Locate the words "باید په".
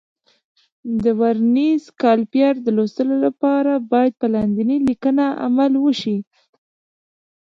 3.91-4.27